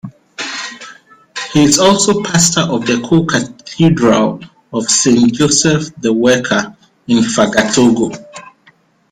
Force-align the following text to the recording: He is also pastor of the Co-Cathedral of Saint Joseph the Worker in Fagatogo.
He 1.53 1.63
is 1.63 1.77
also 1.77 2.23
pastor 2.23 2.61
of 2.61 2.87
the 2.87 3.05
Co-Cathedral 3.07 4.39
of 4.73 4.89
Saint 4.89 5.31
Joseph 5.35 5.95
the 5.97 6.11
Worker 6.11 6.75
in 7.07 7.19
Fagatogo. 7.19 8.09